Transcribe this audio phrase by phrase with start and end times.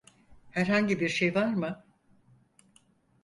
[0.51, 1.83] Herhangi bir şey var mı?